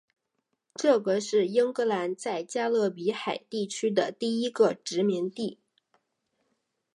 [0.73, 5.59] 这个是英格兰在加勒比海地区的第一个殖民地。